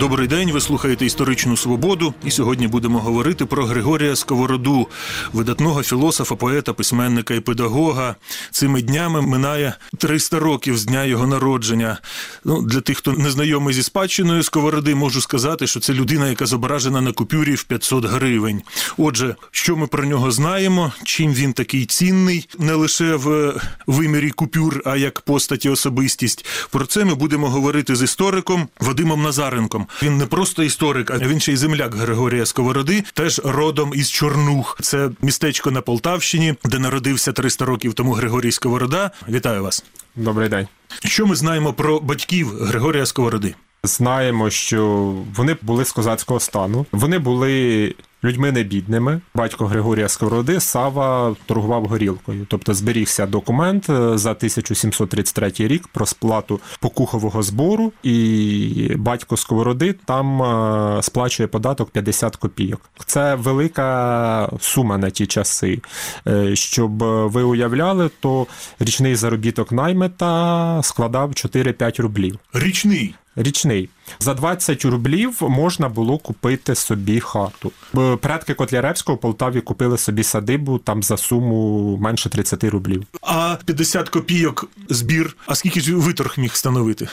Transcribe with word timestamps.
Добрий 0.00 0.28
день. 0.28 0.52
Ви 0.52 0.60
слухаєте 0.60 1.06
історичну 1.06 1.56
свободу. 1.56 2.14
І 2.24 2.30
сьогодні 2.30 2.68
будемо 2.68 2.98
говорити 2.98 3.46
про 3.46 3.66
Григорія 3.66 4.16
Сковороду, 4.16 4.88
видатного 5.32 5.82
філософа, 5.82 6.34
поета, 6.34 6.72
письменника 6.72 7.34
і 7.34 7.40
педагога. 7.40 8.16
Цими 8.50 8.82
днями 8.82 9.22
минає 9.22 9.74
300 9.98 10.38
років 10.38 10.78
з 10.78 10.84
дня 10.84 11.04
його 11.04 11.26
народження. 11.26 11.98
Ну, 12.44 12.62
для 12.62 12.80
тих, 12.80 12.98
хто 12.98 13.12
не 13.12 13.30
знайомий 13.30 13.74
зі 13.74 13.82
спадщиною 13.82 14.42
Сковороди, 14.42 14.94
можу 14.94 15.20
сказати, 15.20 15.66
що 15.66 15.80
це 15.80 15.92
людина, 15.92 16.28
яка 16.28 16.46
зображена 16.46 17.00
на 17.00 17.12
купюрі 17.12 17.54
в 17.54 17.64
500 17.64 18.04
гривень. 18.04 18.62
Отже, 18.96 19.36
що 19.50 19.76
ми 19.76 19.86
про 19.86 20.04
нього 20.04 20.30
знаємо, 20.30 20.92
чим 21.04 21.32
він 21.32 21.52
такий 21.52 21.86
цінний, 21.86 22.48
не 22.58 22.74
лише 22.74 23.14
в 23.14 23.54
вимірі 23.86 24.30
купюр, 24.30 24.82
а 24.84 24.96
як 24.96 25.20
постаті 25.20 25.68
особистість. 25.68 26.46
Про 26.70 26.86
це 26.86 27.04
ми 27.04 27.14
будемо 27.14 27.50
говорити 27.50 27.96
з 27.96 28.02
істориком 28.02 28.68
Вадимом 28.80 29.22
Назаренком. 29.22 29.86
Він 30.02 30.16
не 30.16 30.26
просто 30.26 30.62
історик, 30.62 31.10
а 31.10 31.18
він 31.18 31.40
ще 31.40 31.52
й 31.52 31.56
земляк 31.56 31.94
Григорія 31.94 32.46
Сковороди, 32.46 33.04
теж 33.14 33.40
родом 33.44 33.92
із 33.94 34.10
Чорнух. 34.10 34.78
Це 34.80 35.10
містечко 35.22 35.70
на 35.70 35.80
Полтавщині, 35.80 36.54
де 36.64 36.78
народився 36.78 37.32
300 37.32 37.64
років 37.64 37.94
тому 37.94 38.12
Григорій 38.12 38.52
Сковорода. 38.52 39.10
Вітаю 39.28 39.62
вас. 39.62 39.84
Добрий 40.16 40.48
день. 40.48 40.68
Що 41.04 41.26
ми 41.26 41.36
знаємо 41.36 41.72
про 41.72 42.00
батьків 42.00 42.48
Григорія 42.48 43.06
Сковороди? 43.06 43.54
Знаємо, 43.84 44.50
що 44.50 45.14
вони 45.36 45.56
були 45.62 45.84
з 45.84 45.92
козацького 45.92 46.40
стану. 46.40 46.86
Вони 46.92 47.18
були 47.18 47.94
людьми 48.24 48.52
небідними. 48.52 49.20
Батько 49.34 49.66
Григорія 49.66 50.08
Сковороди 50.08 50.60
Сава 50.60 51.36
торгував 51.46 51.84
горілкою, 51.84 52.46
тобто 52.48 52.74
зберігся 52.74 53.26
документ 53.26 53.90
е, 53.90 54.18
за 54.18 54.30
1733 54.30 55.52
рік 55.58 55.88
про 55.88 56.06
сплату 56.06 56.60
покухового 56.80 57.42
збору, 57.42 57.92
і 58.02 58.92
батько 58.96 59.36
Сковороди 59.36 59.92
там 59.92 60.42
е, 60.42 61.02
сплачує 61.02 61.46
податок 61.46 61.90
50 61.90 62.36
копійок. 62.36 62.80
Це 63.06 63.34
велика 63.34 64.48
сума 64.60 64.98
на 64.98 65.10
ті 65.10 65.26
часи. 65.26 65.80
Е, 66.26 66.56
Щоб 66.56 66.98
ви 67.02 67.42
уявляли, 67.42 68.10
то 68.20 68.46
річний 68.78 69.14
заробіток 69.14 69.72
наймета 69.72 70.80
складав 70.82 71.30
4-5 71.30 72.02
рублів. 72.02 72.38
Річний. 72.54 73.14
Річний. 73.36 73.88
За 74.18 74.34
20 74.34 74.84
рублів 74.84 75.36
можна 75.40 75.88
було 75.88 76.18
купити 76.18 76.74
собі 76.74 77.20
хату. 77.20 77.72
Предки 78.20 78.54
Котляревського 78.54 79.16
в 79.16 79.20
Полтаві 79.20 79.60
купили 79.60 79.98
собі 79.98 80.22
садибу 80.22 80.78
там 80.78 81.02
за 81.02 81.16
суму 81.16 81.96
менше 81.96 82.28
30 82.28 82.64
рублів. 82.64 83.02
А 83.22 83.56
50 83.64 84.08
копійок 84.08 84.70
збір. 84.88 85.36
А 85.46 85.54
скільки 85.54 85.80
ж 85.80 85.94
виторг 85.94 86.34
міг 86.38 86.54
становити? 86.54 87.08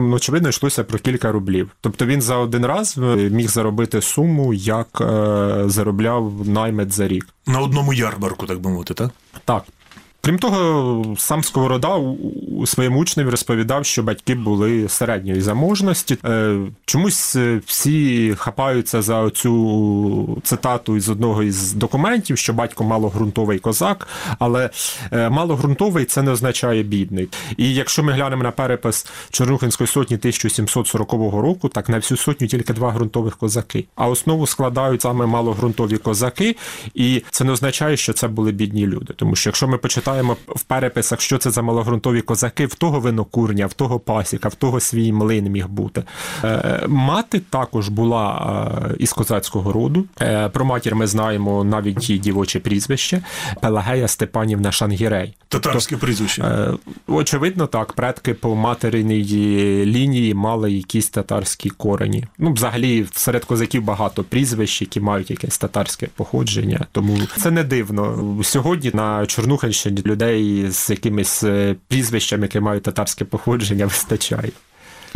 Ну, 0.00 0.16
Очевидно, 0.16 0.48
йшлося 0.48 0.84
про 0.84 0.98
кілька 0.98 1.32
рублів. 1.32 1.70
Тобто 1.80 2.06
він 2.06 2.22
за 2.22 2.36
один 2.36 2.66
раз 2.66 2.98
е, 2.98 3.00
міг 3.16 3.50
заробити 3.50 4.02
суму, 4.02 4.54
як 4.54 5.00
е, 5.00 5.62
заробляв 5.66 6.48
наймет 6.48 6.92
за 6.92 7.08
рік. 7.08 7.28
На 7.46 7.60
одному 7.60 7.92
ярмарку, 7.92 8.46
так 8.46 8.60
би 8.60 8.70
мовити, 8.70 8.94
так? 8.94 9.10
Так. 9.44 9.64
Крім 10.24 10.38
того, 10.38 11.04
сам 11.18 11.44
Сковорода 11.44 11.96
у- 11.96 12.66
своєму 12.66 12.98
учневі 13.00 13.28
розповідав, 13.30 13.84
що 13.86 14.02
батьки 14.02 14.34
були 14.34 14.88
середньої 14.88 15.40
заможності. 15.40 16.18
Е, 16.24 16.58
Чомусь 16.84 17.36
е, 17.36 17.60
всі 17.66 18.34
хапаються 18.38 19.02
за 19.02 19.30
цю 19.30 20.40
цитату 20.44 20.96
із 20.96 21.08
одного 21.08 21.42
із 21.42 21.72
документів, 21.72 22.38
що 22.38 22.52
батько 22.52 22.84
малогрунтовий 22.84 23.58
козак, 23.58 24.08
але 24.38 24.70
е, 25.12 25.30
малогрунтовий 25.30 26.04
це 26.04 26.22
не 26.22 26.30
означає 26.30 26.82
бідний. 26.82 27.28
І 27.56 27.74
якщо 27.74 28.02
ми 28.02 28.12
глянемо 28.12 28.42
на 28.42 28.50
перепис 28.50 29.06
Чорнухинської 29.30 29.88
сотні 29.88 30.16
1740 30.16 31.12
року, 31.42 31.68
так 31.68 31.88
на 31.88 31.96
всю 31.96 32.18
сотню 32.18 32.46
тільки 32.46 32.72
два 32.72 32.90
ґрунтових 32.90 33.36
козаки. 33.36 33.84
А 33.96 34.08
основу 34.08 34.46
складають 34.46 35.02
саме 35.02 35.26
малогрунтові 35.26 35.96
козаки, 35.96 36.56
і 36.94 37.22
це 37.30 37.44
не 37.44 37.52
означає, 37.52 37.96
що 37.96 38.12
це 38.12 38.28
були 38.28 38.52
бідні 38.52 38.86
люди. 38.86 39.14
Тому 39.16 39.36
що 39.36 39.50
якщо 39.50 39.68
ми 39.68 39.78
почитаємо 39.78 40.11
в 40.48 40.62
переписах, 40.62 41.20
що 41.20 41.38
це 41.38 41.50
за 41.50 41.62
малогрунтові 41.62 42.20
козаки, 42.20 42.66
в 42.66 42.74
того 42.74 43.00
винокурня, 43.00 43.66
в 43.66 43.72
того 43.72 44.00
пасіка, 44.00 44.48
в 44.48 44.54
того 44.54 44.80
свій 44.80 45.12
млин 45.12 45.44
міг 45.44 45.68
бути. 45.68 46.02
Е, 46.44 46.84
мати 46.88 47.40
також 47.40 47.88
була 47.88 48.82
е, 48.90 48.94
із 48.98 49.12
козацького 49.12 49.72
роду. 49.72 50.04
Е, 50.20 50.48
про 50.48 50.64
матір 50.64 50.94
ми 50.94 51.06
знаємо 51.06 51.64
навіть 51.64 52.10
її 52.10 52.20
дівоче 52.20 52.60
прізвище 52.60 53.22
Пелагея 53.60 54.08
Степанівна 54.08 54.72
Шангірей. 54.72 55.34
Татарське 55.48 55.96
прізвище. 55.96 56.68
Очевидно, 57.06 57.66
так, 57.66 57.92
предки 57.92 58.34
по 58.34 58.54
материній 58.54 59.24
лінії 59.86 60.34
мали 60.34 60.72
якісь 60.72 61.08
татарські 61.08 61.70
корені. 61.70 62.24
Ну, 62.38 62.52
взагалі, 62.52 63.06
серед 63.12 63.44
козаків 63.44 63.82
багато 63.82 64.24
прізвищ, 64.24 64.80
які 64.80 65.00
мають 65.00 65.30
якесь 65.30 65.58
татарське 65.58 66.08
походження. 66.16 66.86
Тому 66.92 67.18
це 67.36 67.50
не 67.50 67.64
дивно. 67.64 68.38
Сьогодні 68.42 68.90
на 68.94 69.26
Чорнухинщині 69.26 70.01
людей 70.06 70.70
з 70.70 70.90
якимись 70.90 71.42
е, 71.42 71.76
прізвищами, 71.88 72.42
які 72.42 72.60
мають 72.60 72.82
татарське 72.82 73.24
походження, 73.24 73.86
вистачає. 73.86 74.52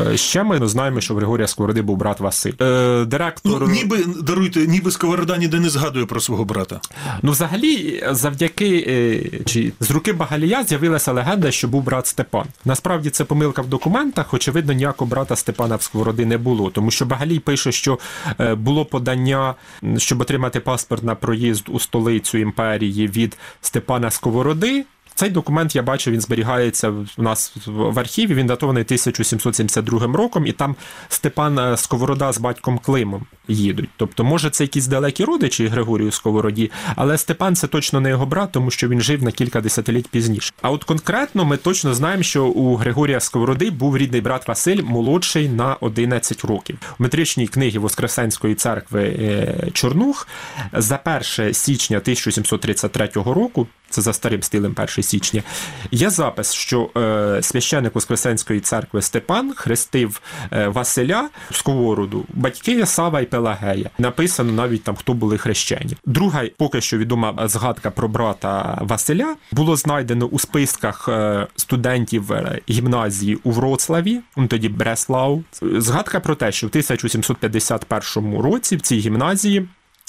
Е, 0.01 0.17
Ще 0.17 0.43
ми 0.43 0.69
знаємо, 0.69 1.01
що 1.01 1.15
в 1.15 1.17
Григорія 1.17 1.47
Сковороди 1.47 1.83
був 1.83 1.97
брат 1.97 2.21
Василь. 2.21 2.53
Е, 2.61 3.05
директор 3.05 3.61
Ну, 3.61 3.69
ніби 3.69 4.05
даруйте, 4.23 4.67
ніби 4.67 4.91
Сковорода 4.91 5.37
ніде 5.37 5.61
не 5.61 5.69
згадує 5.71 6.07
про 6.07 6.21
свого 6.21 6.45
брата. 6.45 6.81
Ну, 7.23 7.33
взагалі, 7.33 8.05
завдяки 8.11 8.85
е, 8.89 9.45
чи 9.45 9.73
з 9.81 9.91
руки 9.91 10.13
Багалія 10.13 10.65
з'явилася 10.65 11.13
легенда, 11.13 11.51
що 11.51 11.69
був 11.69 11.83
брат 11.83 12.07
Степан. 12.07 12.45
Насправді 12.65 13.11
це 13.11 13.25
помилка 13.25 13.63
в 13.63 13.69
документах. 13.69 14.35
Очевидно, 14.35 14.73
ніякого 14.73 15.09
брата 15.09 15.37
Степана 15.37 15.77
в 15.77 15.83
Сковороди 15.83 16.27
не 16.27 16.39
було, 16.39 16.71
тому 16.71 16.91
що 16.91 17.07
Багалій 17.07 17.39
пише, 17.39 17.73
що 17.73 17.99
е, 18.41 18.55
було 18.55 18.85
подання, 18.85 19.55
щоб 19.97 20.21
отримати 20.21 20.61
паспорт 20.61 21.03
на 21.03 21.15
проїзд 21.15 21.69
у 21.69 21.81
столицю 21.81 22.39
імперії 22.39 23.09
від 23.09 23.37
Степана 23.61 24.11
Сковороди. 24.11 24.85
Цей 25.17 25.31
документ 25.31 25.77
я 25.77 25.83
бачу, 25.83 26.11
він 26.11 26.21
зберігається 26.21 26.91
в 26.91 27.07
нас 27.17 27.57
в 27.67 27.99
архіві. 27.99 28.35
Він 28.35 28.47
датований 28.47 28.83
1772 28.83 30.17
роком, 30.17 30.47
і 30.47 30.53
там 30.53 30.77
Степан 31.09 31.59
е, 31.59 31.77
Сковорода 31.77 32.33
з 32.33 32.39
батьком 32.39 32.79
Климом 32.79 33.27
їдуть. 33.49 33.89
Тобто, 33.97 34.25
може, 34.25 34.51
це 34.51 34.65
якісь 34.65 34.87
далекі 34.87 35.25
родичі 35.25 35.67
Григорію 35.67 36.13
Сковороді, 36.13 36.71
але 36.97 37.19
Степан 37.19 37.57
це 37.57 37.67
точно 37.67 38.01
не 38.01 38.09
його 38.09 38.27
брат, 38.27 38.53
тому 38.53 38.71
що 38.71 38.89
він 38.89 39.01
жив 39.01 39.23
на 39.23 39.33
кілька 39.33 39.61
десятиліть 39.61 40.09
пізніше. 40.09 40.53
А 40.63 40.71
от 40.71 40.85
конкретно 40.85 41.45
ми 41.45 41.57
точно 41.57 41.95
знаємо, 41.95 42.23
що 42.23 42.45
у 42.47 42.77
Григорія 42.77 43.21
Сковороди 43.21 43.71
був 43.71 43.97
рідний 43.97 44.21
брат 44.21 44.49
Василь, 44.49 44.83
молодший 44.83 45.49
на 45.49 45.75
11 45.75 46.45
років. 46.45 46.79
У 46.99 47.03
метричній 47.03 47.49
книгі 47.49 47.79
Воскресенської 47.79 48.55
церкви 48.55 49.03
е, 49.03 49.71
Чорнух 49.73 50.29
за 50.73 51.01
1 51.37 51.55
січня 51.55 51.97
1733 51.97 53.11
року. 53.15 53.67
Це 53.91 54.03
за 54.03 54.13
старим 54.13 54.43
стилем 54.43 54.73
1 54.73 55.05
січня. 55.05 55.43
Є 55.91 56.11
запис, 56.11 56.53
що 56.53 56.91
е, 56.97 57.43
священник 57.43 57.95
Воскресенської 57.95 58.61
церкви 58.61 59.03
Степан 59.03 59.53
хрестив 59.57 60.21
е, 60.53 60.69
Василя 60.69 61.29
Сковороду, 61.51 62.25
батьки 62.29 62.87
Сава 62.87 63.21
і 63.21 63.27
Пелагея. 63.37 63.91
Написано 63.99 64.53
навіть 64.53 64.83
там, 64.83 64.97
хто 64.97 65.15
були 65.15 65.39
хрещені. 65.39 65.97
Друга, 66.07 66.45
поки 66.57 66.81
що 66.81 66.99
відома 66.99 67.49
згадка 67.49 67.91
про 67.91 68.09
брата 68.09 68.79
Василя, 68.81 69.37
було 69.53 69.77
знайдено 69.77 70.27
у 70.27 70.39
списках 70.39 71.09
е, 71.09 71.47
студентів 71.57 72.33
е, 72.33 72.61
гімназії 72.71 73.39
у 73.43 73.51
Вроцлаві, 73.51 74.21
ну 74.37 74.47
тоді 74.47 74.69
Бреслау. 74.69 75.45
Згадка 75.63 76.21
про 76.21 76.35
те, 76.35 76.53
що 76.53 76.67
в 76.67 76.71
1751 76.71 78.39
році 78.39 78.77
в 78.77 78.81
цій 78.81 78.99
гімназії 78.99 79.69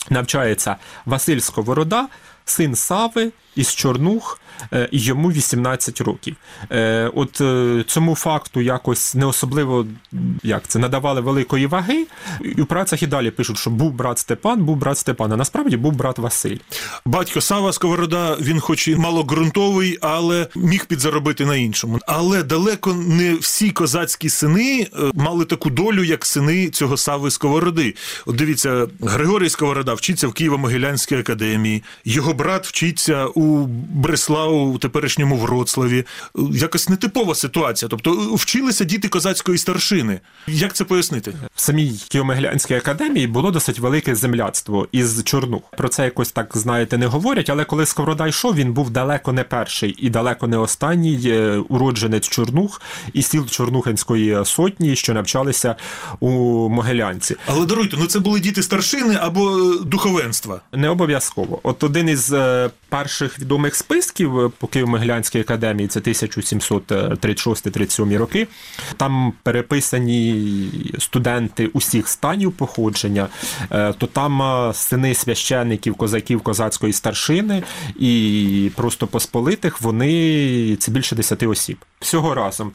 навчається 0.09 0.75
Василь 1.05 1.39
Сковорода, 1.39 2.07
син 2.45 2.75
Сави 2.75 3.31
із 3.55 3.75
Чорнух, 3.75 4.39
і 4.91 4.99
йому 4.99 5.31
18 5.31 6.01
років. 6.01 6.35
Е, 6.71 7.11
От 7.15 7.41
е, 7.41 7.83
цьому 7.87 8.15
факту 8.15 8.61
якось 8.61 9.15
не 9.15 9.25
особливо 9.25 9.85
як 10.43 10.67
це 10.67 10.79
надавали 10.79 11.21
великої 11.21 11.67
ваги, 11.67 12.05
і 12.41 12.61
у 12.61 12.65
працях 12.65 13.03
і 13.03 13.07
далі 13.07 13.31
пишуть, 13.31 13.57
що 13.57 13.69
був 13.69 13.91
брат 13.91 14.19
Степан, 14.19 14.63
був 14.63 14.75
брат 14.75 14.97
Степан, 14.97 15.33
а 15.33 15.37
насправді 15.37 15.77
був 15.77 15.93
брат 15.93 16.17
Василь. 16.17 16.57
Батько 17.05 17.41
Сава 17.41 17.73
Сковорода, 17.73 18.37
він 18.41 18.59
хоч 18.59 18.87
і 18.87 18.95
малогрунтовий, 18.95 19.97
але 20.01 20.47
міг 20.55 20.85
підзаробити 20.85 21.45
на 21.45 21.55
іншому. 21.55 21.99
Але 22.07 22.43
далеко 22.43 22.93
не 22.93 23.35
всі 23.35 23.71
козацькі 23.71 24.29
сини 24.29 24.87
е, 24.93 25.11
мали 25.13 25.45
таку 25.45 25.69
долю, 25.69 26.03
як 26.03 26.25
сини 26.25 26.69
цього 26.69 26.97
Сави 26.97 27.31
Сковороди. 27.31 27.95
От 28.25 28.35
дивіться, 28.35 28.87
Григорій 29.01 29.49
Сковорода 29.49 29.93
вчиться 29.93 30.27
в 30.27 30.31
Києво-Могилянській 30.31 31.19
академії. 31.19 31.83
Його 32.05 32.33
брат 32.33 32.67
вчиться 32.67 33.25
у 33.25 33.65
Бреславу, 33.93 34.46
у 34.47 34.77
теперішньому 34.77 35.37
Вроцлаві. 35.37 36.05
Якось 36.51 36.89
нетипова 36.89 37.35
ситуація. 37.35 37.89
Тобто 37.89 38.11
вчилися 38.35 38.83
діти 38.83 39.07
козацької 39.07 39.57
старшини. 39.57 40.19
Як 40.47 40.73
це 40.73 40.83
пояснити? 40.83 41.33
В 41.55 41.61
самій 41.61 41.89
Києво-Могилянській 41.89 42.77
академії 42.77 43.27
було 43.27 43.51
досить 43.51 43.79
велике 43.79 44.15
земляцтво 44.15 44.87
із 44.91 45.23
Чорнух. 45.23 45.61
Про 45.77 45.89
це 45.89 46.03
якось 46.03 46.31
так 46.31 46.51
знаєте, 46.53 46.97
не 46.97 47.05
говорять. 47.05 47.49
Але 47.49 47.65
коли 47.65 47.85
Сковорода 47.85 48.27
йшов, 48.27 48.55
він 48.55 48.73
був 48.73 48.89
далеко 48.89 49.33
не 49.33 49.43
перший 49.43 49.95
і 49.99 50.09
далеко 50.09 50.47
не 50.47 50.57
останній 50.57 51.21
е, 51.25 51.57
уродженець 51.69 52.29
Чорнух 52.29 52.81
і 53.13 53.21
сіл 53.21 53.47
Чорнухинської 53.47 54.45
сотні, 54.45 54.95
що 54.95 55.13
навчалися 55.13 55.75
у 56.19 56.29
Могилянці. 56.69 57.35
Але 57.45 57.65
даруйте, 57.65 57.97
ну 57.99 58.05
це 58.05 58.19
були 58.19 58.39
діти 58.39 58.63
старшини 58.63 59.17
або 59.21 59.57
е, 59.57 59.85
духовенства. 59.85 60.61
Не 60.73 60.89
обов'язково. 60.89 61.59
От 61.63 61.83
один 61.83 62.09
із 62.09 62.33
е, 62.33 62.69
перших 62.89 63.39
відомих 63.39 63.75
списків 63.75 64.36
е, 64.36 64.36
по 64.57 64.67
Києво-Могилянській 64.67 65.41
академії, 65.41 65.87
це 65.87 65.99
1736-37 65.99 68.17
роки. 68.17 68.47
Там 68.97 69.33
переписані 69.43 70.69
студенти 70.99 71.67
усіх 71.67 72.07
станів 72.07 72.51
походження, 72.51 73.27
е, 73.71 73.93
то 73.93 74.07
там 74.07 74.41
е, 74.41 74.73
сини 74.73 75.13
священників, 75.13 75.95
козаків 75.95 76.41
козацької 76.41 76.93
старшини 76.93 77.63
і 77.99 78.71
просто 78.75 79.07
посполитих, 79.07 79.81
вони 79.81 80.75
це 80.75 80.91
більше 80.91 81.15
10 81.15 81.43
осіб. 81.43 81.77
Всього 81.99 82.33
разом. 82.33 82.71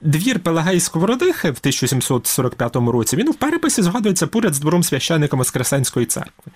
Двір 0.00 0.40
Пелагеї 0.40 0.80
Сковородихи 0.80 1.50
в 1.50 1.58
1745 1.60 2.76
році 2.76 3.16
він 3.16 3.30
в 3.30 3.34
переписі 3.34 3.82
згадується 3.82 4.26
поряд 4.26 4.54
з 4.54 4.60
двором 4.60 4.82
священника 4.82 5.36
Воскресенської 5.36 6.06
церкви. 6.06 6.52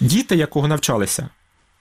Діти, 0.00 0.36
якого 0.36 0.68
навчалися 0.68 1.28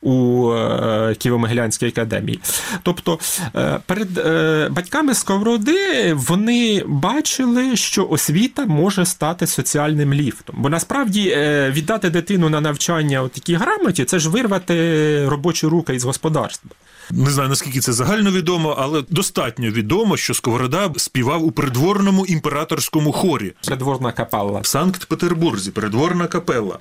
у 0.02 0.50
е, 0.52 1.16
Києво-Могилянській 1.20 1.88
академії. 1.88 2.40
Тобто 2.84 3.20
е, 3.56 3.80
перед 3.86 4.18
е, 4.18 4.70
батьками 4.72 5.14
Сковороди 5.14 6.14
вони 6.14 6.84
бачили, 6.88 7.76
що 7.76 8.08
освіта 8.08 8.66
може 8.66 9.06
стати 9.06 9.48
соціальним 9.48 10.14
ліфтом. 10.14 10.56
Бо 10.60 10.70
насправді 10.70 11.38
віддати 11.72 12.10
дитину 12.10 12.50
на 12.50 12.62
навчання 12.62 13.24
у 13.24 13.28
такій 13.28 13.56
грамоті 13.56 14.06
це 14.06 14.20
ж 14.20 14.30
вирвати 14.30 15.30
робочі 15.30 15.68
руки 15.68 15.96
із 15.96 16.04
господарства. 16.04 16.72
Не 17.12 17.30
знаю 17.30 17.50
наскільки 17.50 17.80
це 17.80 17.94
загально 17.94 18.32
відомо, 18.32 18.76
але 18.80 19.04
достатньо 19.10 19.70
відомо, 19.70 20.18
що 20.18 20.34
Сковорода 20.34 20.92
співав 20.98 21.44
у 21.44 21.52
придворному 21.52 22.26
імператорському 22.26 23.12
хорі 23.12 23.54
Придворна 23.66 24.12
капелла. 24.12 24.60
в 24.60 24.66
Санкт-Петербурзі, 24.66 25.72
передворна 25.72 26.28
капела. 26.28 26.80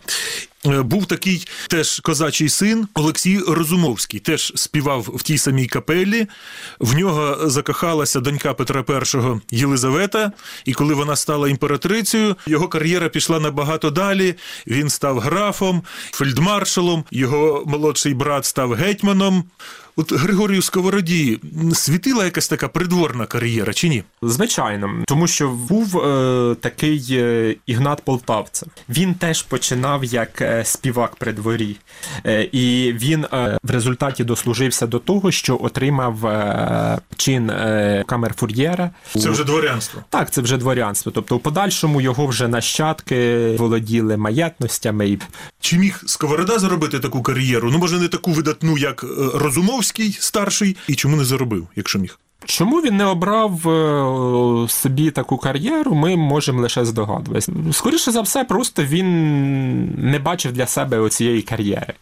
Е, 0.66 0.82
Був 0.82 1.06
такий 1.06 1.46
теж 1.68 2.00
козачий 2.00 2.48
син 2.48 2.88
Олексій 2.94 3.38
Розумовський, 3.38 4.20
теж 4.20 4.52
співав 4.56 5.00
в 5.14 5.22
тій 5.22 5.38
самій 5.38 5.66
капелі. 5.66 6.26
В 6.80 6.94
нього 6.94 7.50
закохалася 7.50 8.20
донька 8.20 8.54
Петра 8.54 8.84
І 9.50 9.58
Єлизавета, 9.58 10.32
і 10.64 10.72
коли 10.72 10.94
вона 10.94 11.16
стала 11.16 11.48
імператрицею, 11.48 12.36
його 12.46 12.68
кар'єра 12.68 13.08
пішла 13.08 13.40
набагато 13.40 13.90
далі. 13.90 14.34
Він 14.66 14.90
став 14.90 15.18
графом, 15.18 15.82
фельдмаршалом, 16.10 17.04
його 17.10 17.62
молодший 17.66 18.14
брат 18.14 18.44
став 18.44 18.72
гетьманом. 18.72 19.44
От 19.96 20.12
Григорію 20.12 20.62
Сковороді 20.62 21.40
світила 21.74 22.24
якась 22.24 22.48
така 22.48 22.68
придворна 22.68 23.26
кар'єра 23.26 23.72
чи 23.72 23.88
ні? 23.88 24.02
Звичайно, 24.22 24.90
тому 25.06 25.26
що 25.26 25.48
був 25.48 25.98
е, 25.98 26.56
такий 26.60 27.06
е, 27.10 27.56
Ігнат 27.66 28.02
Полтавцев. 28.04 28.68
Він 28.88 29.14
теж 29.14 29.42
починав 29.42 30.04
як 30.04 30.40
е, 30.40 30.53
співак 30.64 31.16
при 31.16 31.32
дворі, 31.32 31.76
е, 32.26 32.48
і 32.52 32.92
він 32.92 33.24
е, 33.24 33.58
в 33.62 33.70
результаті 33.70 34.24
дослужився 34.24 34.86
до 34.86 34.98
того, 34.98 35.30
що 35.30 35.58
отримав 35.62 36.26
е, 36.26 36.98
чин 37.16 37.50
е, 37.50 38.04
камерфур'єра. 38.06 38.90
Це 39.18 39.30
вже 39.30 39.44
дворянство. 39.44 40.00
Так, 40.08 40.30
це 40.30 40.40
вже 40.40 40.56
дворянство. 40.56 41.12
Тобто, 41.12 41.36
у 41.36 41.38
подальшому 41.38 42.00
його 42.00 42.26
вже 42.26 42.48
нащадки 42.48 43.48
володіли 43.58 44.16
маєтностями. 44.16 45.18
Чи 45.60 45.78
міг 45.78 46.02
Сковорода 46.06 46.58
заробити 46.58 46.98
таку 47.00 47.22
кар'єру? 47.22 47.70
Ну, 47.70 47.78
може, 47.78 47.98
не 47.98 48.08
таку 48.08 48.32
видатну, 48.32 48.78
як 48.78 49.04
е, 49.04 49.06
Розумовський 49.34 50.16
старший, 50.20 50.76
і 50.88 50.94
чому 50.94 51.16
не 51.16 51.24
заробив, 51.24 51.66
якщо 51.76 51.98
міг? 51.98 52.18
Чому 52.46 52.80
він 52.80 52.96
не 52.96 53.04
обрав 53.04 53.68
е, 53.68 54.68
собі 54.68 55.10
таку 55.10 55.36
кар'єру, 55.36 55.94
ми 55.94 56.16
можемо 56.16 56.62
лише 56.62 56.84
здогадуватися. 56.84 57.52
Скоріше 57.72 58.10
за 58.10 58.20
все, 58.20 58.44
просто 58.44 58.84
він 58.84 60.10
не 60.10 60.18
бачив 60.18 60.52
для 60.52 60.66
себе 60.66 60.98
оцієї 60.98 61.42
кар'єри. 61.42 61.94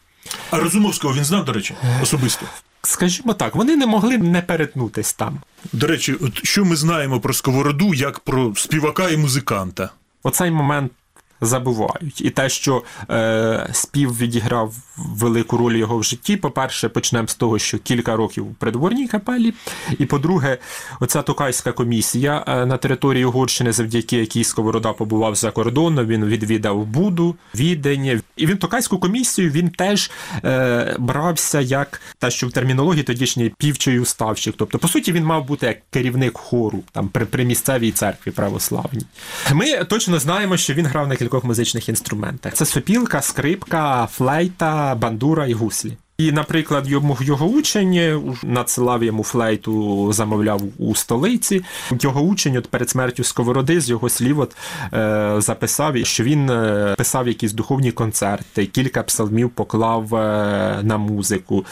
А 0.51 0.59
Розумовського 0.59 1.15
він 1.15 1.25
знав, 1.25 1.45
до 1.45 1.53
речі, 1.53 1.75
особисто. 2.03 2.47
Скажімо 2.83 3.35
так, 3.35 3.55
вони 3.55 3.77
не 3.77 3.87
могли 3.87 4.19
не 4.19 4.43
перетнутись 4.43 5.13
там. 5.13 5.39
До 5.73 5.87
речі, 5.87 6.15
от 6.21 6.45
що 6.45 6.65
ми 6.65 6.77
знаємо 6.77 7.21
про 7.21 7.35
Сковороду 7.35 7.95
як 7.95 8.19
про 8.21 8.55
співака 8.57 9.09
і 9.09 9.17
музиканта? 9.17 9.91
Оцей 10.23 10.51
момент 10.51 10.93
забувають. 11.43 12.21
І 12.21 12.31
те, 12.31 12.49
що 12.49 12.83
е, 13.11 13.69
спів 13.73 14.19
відіграв 14.19 14.75
велику 14.97 15.57
роль 15.57 15.77
його 15.77 15.99
в 15.99 16.05
житті. 16.05 16.37
По-перше, 16.37 16.89
почнемо 16.89 17.29
з 17.29 17.35
того, 17.35 17.59
що 17.59 17.79
кілька 17.79 18.17
років 18.17 18.47
у 18.47 18.55
придворній 18.55 19.09
капелі. 19.09 19.55
І 19.99 20.07
по-друге, 20.07 20.59
оця 21.01 21.23
Токайська 21.23 21.73
комісія 21.73 22.45
е, 22.49 22.67
на 22.67 22.77
території 22.77 23.25
Угорщини, 23.25 23.73
завдяки 23.73 24.17
якій 24.17 24.45
Сковорода 24.45 24.93
побував 24.93 25.35
за 25.35 25.51
кордоном, 25.51 26.07
він 26.07 26.25
відвідав 26.25 26.87
Буду, 26.87 27.37
Відень. 27.55 28.21
І 28.37 28.47
він 28.47 28.59
Токайську 28.59 28.99
комісію 28.99 29.51
він 29.51 29.71
теж 29.71 30.11
е, 30.45 30.97
брався 30.99 31.61
як 31.61 32.01
те, 32.19 32.31
що 32.31 32.47
в 32.47 32.53
термінології 32.53 33.03
тодішньої 33.03 33.55
півчий 33.59 34.01
уставщик. 34.01 34.55
Тобто, 34.59 34.79
по 34.79 34.89
суті, 34.89 35.13
він 35.13 35.25
мав 35.25 35.45
бути 35.45 35.67
як 35.67 35.77
керівник 35.91 36.39
хору 36.39 36.83
там 36.93 37.09
при, 37.09 37.27
при 37.27 37.45
місцевій 37.45 37.91
церкві 37.91 38.31
православній. 38.31 39.07
Ми 39.53 39.85
точно 39.85 40.19
знаємо, 40.19 40.57
що 40.57 40.75
він 40.75 40.87
грав 40.87 41.09
на 41.09 41.17
кількох 41.33 41.45
музичних 41.45 41.89
інструментах: 41.89 42.55
це 42.55 42.65
сопілка, 42.65 43.23
скрипка, 43.23 44.07
флейта, 44.07 44.95
бандура 44.95 45.47
і 45.47 45.53
гуслі. 45.53 45.97
І, 46.19 46.33
наприклад, 46.33 46.89
йому 46.89 47.19
його 47.21 47.47
учень 47.47 48.37
надсилав 48.43 49.05
йому 49.05 49.25
флейту, 49.25 50.13
замовляв 50.13 50.63
у 50.79 50.95
столиці. 50.95 51.65
Його 52.01 52.21
учень 52.21 52.57
от 52.57 52.67
перед 52.67 52.91
смертю 52.91 53.25
Сковороди 53.25 53.81
з 53.81 53.91
його 53.91 54.09
слів 54.09 54.39
от, 54.39 54.57
е, 54.93 55.35
записав, 55.39 55.97
що 56.03 56.25
він 56.25 56.51
е, 56.51 56.95
писав 56.99 57.29
якісь 57.29 57.53
духовні 57.53 57.93
концерти, 57.93 58.67
кілька 58.67 59.03
псалмів 59.03 59.51
поклав 59.51 60.15
е, 60.15 60.81
на 60.83 60.99
музику. 60.99 61.65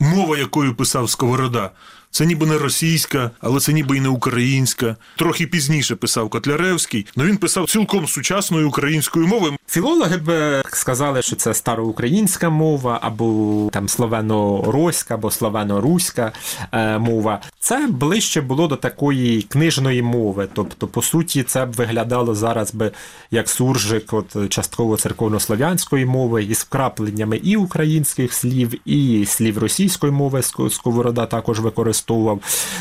Мова, 0.00 0.38
якою 0.38 0.74
писав 0.74 1.10
Сковорода, 1.10 1.70
це 2.14 2.26
ніби 2.26 2.46
не 2.46 2.58
російська, 2.58 3.30
але 3.40 3.60
це 3.60 3.72
ніби 3.72 3.96
і 3.96 4.00
не 4.00 4.08
українська. 4.08 4.96
Трохи 5.16 5.46
пізніше 5.46 5.96
писав 5.96 6.30
Котляревський, 6.30 7.06
але 7.16 7.26
він 7.26 7.36
писав 7.36 7.70
цілком 7.70 8.06
сучасною 8.06 8.68
українською 8.68 9.26
мовою. 9.26 9.52
Філологи 9.68 10.16
б 10.16 10.30
е, 10.30 10.62
сказали, 10.72 11.22
що 11.22 11.36
це 11.36 11.54
староукраїнська 11.54 12.50
мова, 12.50 12.98
або 13.02 13.68
там 13.72 13.88
словено-роська, 13.88 15.14
або 15.14 15.30
словено-руська 15.30 16.32
е, 16.72 16.98
мова. 16.98 17.40
Це 17.60 17.86
ближче 17.90 18.40
було 18.40 18.68
до 18.68 18.76
такої 18.76 19.42
книжної 19.42 20.02
мови. 20.02 20.48
Тобто, 20.52 20.86
по 20.86 21.02
суті, 21.02 21.42
це 21.42 21.66
б 21.66 21.72
виглядало 21.72 22.34
зараз 22.34 22.74
би 22.74 22.90
як 23.30 23.48
суржик, 23.48 24.12
от 24.12 24.48
частково 24.48 24.96
церковнослов'янської 24.96 26.06
мови, 26.06 26.44
із 26.44 26.58
вкрапленнями 26.58 27.36
і 27.36 27.56
українських 27.56 28.32
слів, 28.32 28.74
і 28.84 29.26
слів 29.26 29.58
російської 29.58 30.12
мови 30.12 30.42
Сковорода 30.70 31.26
також 31.26 31.60
використовував. 32.04 32.40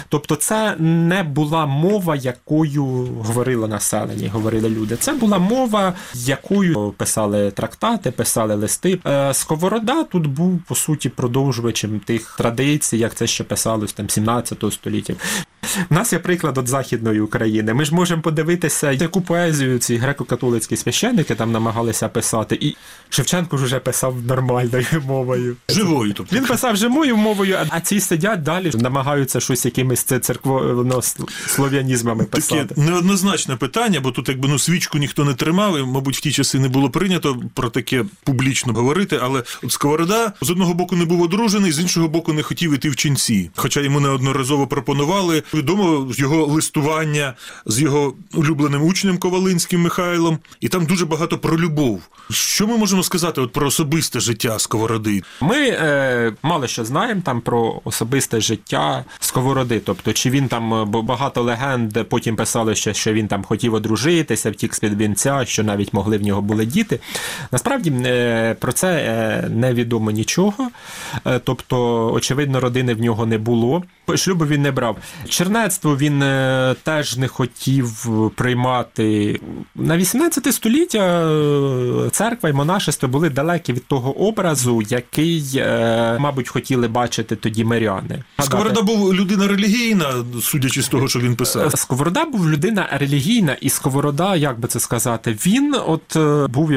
Тобто, 0.09 0.35
це 0.35 0.75
не 0.79 1.23
була 1.23 1.65
мова, 1.65 2.15
якою 2.15 2.83
говорило 3.21 3.67
населення, 3.67 4.29
говорили 4.29 4.69
люди. 4.69 4.95
Це 4.95 5.13
була 5.13 5.39
мова, 5.39 5.93
якою 6.13 6.93
писали 6.97 7.51
трактати, 7.51 8.11
писали 8.11 8.55
листи. 8.55 8.99
Е, 9.05 9.33
Сковорода 9.33 10.03
тут 10.03 10.27
був 10.27 10.59
по 10.67 10.75
суті 10.75 11.09
продовжувачем 11.09 11.99
тих 11.99 12.35
традицій, 12.37 12.97
як 12.97 13.15
це 13.15 13.27
ще 13.27 13.43
писалось 13.43 13.93
там 13.93 14.09
17 14.09 14.63
століття. 14.71 15.13
У 15.89 15.93
нас 15.93 16.13
є 16.13 16.19
приклад 16.19 16.57
від 16.57 16.67
Західної 16.67 17.19
України. 17.19 17.73
Ми 17.73 17.85
ж 17.85 17.95
можемо 17.95 18.21
подивитися, 18.21 18.91
яку 18.91 19.21
поезію 19.21 19.79
ці 19.79 19.97
греко-католицькі 19.99 20.75
священники 20.75 21.35
там 21.35 21.51
намагалися 21.51 22.09
писати. 22.09 22.57
І 22.61 22.75
Шевченко 23.09 23.57
ж 23.57 23.65
вже 23.65 23.79
писав 23.79 24.15
нормальною 24.27 24.85
мовою. 25.07 25.55
Живою, 25.69 26.13
тобто. 26.13 26.35
Він 26.35 26.45
писав 26.45 26.75
живою 26.75 27.17
мовою, 27.17 27.57
а- 27.69 27.79
ці 27.79 27.99
сидять 27.99 28.43
далі, 28.43 28.71
намагаються 28.75 29.39
щось 29.39 29.65
якимись 29.65 30.03
це 30.03 30.19
церквоно 30.19 31.01
слов'янізмами 31.47 32.23
Таке 32.25 32.35
писати. 32.35 32.81
неоднозначне 32.81 33.55
питання, 33.55 33.99
бо 33.99 34.11
тут 34.11 34.29
якби 34.29 34.47
ну 34.47 34.59
свічку 34.59 34.97
ніхто 34.97 35.25
не 35.25 35.33
тримав, 35.33 35.79
і, 35.79 35.83
мабуть, 35.83 36.17
в 36.17 36.21
ті 36.21 36.31
часи 36.31 36.59
не 36.59 36.69
було 36.69 36.89
прийнято 36.89 37.41
про 37.53 37.69
таке 37.69 38.05
публічно 38.23 38.73
говорити. 38.73 39.19
Але 39.21 39.43
от 39.63 39.71
Сковорода 39.71 40.33
з 40.41 40.49
одного 40.49 40.73
боку 40.73 40.95
не 40.95 41.05
був 41.05 41.21
одружений, 41.21 41.71
з 41.71 41.79
іншого 41.79 42.07
боку 42.07 42.33
не 42.33 42.43
хотів 42.43 42.73
іти 42.73 42.89
в 42.89 42.95
ченці. 42.95 43.49
Хоча 43.55 43.79
йому 43.81 43.99
неодноразово 43.99 44.67
пропонували. 44.67 45.43
Відомо 45.53 46.11
його 46.15 46.45
листування 46.45 47.33
з 47.65 47.81
його 47.81 48.13
улюбленим 48.33 48.83
учнем 48.83 49.17
Ковалинським 49.17 49.81
Михайлом, 49.81 50.39
і 50.59 50.69
там 50.69 50.85
дуже 50.85 51.05
багато 51.05 51.37
про 51.37 51.59
любов. 51.59 52.01
Що 52.29 52.67
ми 52.67 52.77
можемо 52.77 53.03
сказати 53.03 53.41
от 53.41 53.51
про 53.51 53.67
особисте 53.67 54.19
життя 54.19 54.59
Сковороди? 54.59 55.23
Ми 55.41 55.57
е, 55.57 56.33
мало 56.43 56.67
що 56.67 56.85
знаємо 56.85 57.21
там 57.25 57.41
про 57.41 57.81
особисте 57.83 58.41
життя 58.41 59.05
Сковороди. 59.19 59.79
Тобто, 59.79 60.13
чи 60.13 60.29
він 60.29 60.47
там 60.47 60.73
е, 60.73 60.85
багато 60.85 61.41
легенд 61.41 61.97
потім 62.09 62.35
писали, 62.35 62.75
що, 62.75 62.93
що 62.93 63.13
він 63.13 63.27
там 63.27 63.43
хотів 63.43 63.73
одружитися, 63.73 64.51
втік 64.51 64.75
з-під 64.75 65.01
вінця, 65.01 65.45
що 65.45 65.63
навіть 65.63 65.93
могли 65.93 66.17
в 66.17 66.21
нього 66.21 66.41
були 66.41 66.65
діти. 66.65 66.99
Насправді 67.51 67.93
е, 68.05 68.55
про 68.59 68.71
це 68.71 68.87
е, 68.87 69.49
невідомо 69.49 70.11
нічого. 70.11 70.69
Е, 71.25 71.39
тобто, 71.39 72.07
очевидно, 72.13 72.59
родини 72.59 72.93
в 72.93 73.01
нього 73.01 73.25
не 73.25 73.37
було. 73.37 73.83
Шлюбу 74.15 74.45
він 74.45 74.61
не 74.61 74.71
брав. 74.71 74.97
Чернецтво 75.47 75.97
він 75.97 76.21
е, 76.21 76.75
теж 76.83 77.17
не 77.17 77.27
хотів 77.27 78.07
приймати. 78.35 79.39
На 79.75 79.97
18 79.97 80.53
століття 80.53 81.21
е, 81.29 82.09
церква 82.11 82.49
і 82.49 82.53
монашество 82.53 83.09
були 83.09 83.29
далекі 83.29 83.73
від 83.73 83.85
того 83.87 84.27
образу, 84.27 84.81
який, 84.89 85.43
е, 85.55 86.17
мабуть, 86.19 86.49
хотіли 86.49 86.87
бачити 86.87 87.35
тоді 87.35 87.63
миряни. 87.65 88.23
Сковорода 88.39 88.81
був 88.81 89.13
людина 89.13 89.47
релігійна, 89.47 90.13
судячи 90.41 90.81
з 90.81 90.87
того, 90.87 91.07
що 91.07 91.19
він 91.19 91.35
писав. 91.35 91.67
Е, 91.67 91.77
Сковорода 91.77 92.25
був 92.25 92.49
людина 92.49 92.87
релігійна, 92.91 93.57
і 93.61 93.69
Сковорода, 93.69 94.35
як 94.35 94.59
би 94.59 94.67
це 94.67 94.79
сказати, 94.79 95.37
він 95.45 95.75
от 95.87 96.15
е, 96.15 96.47
був 96.47 96.71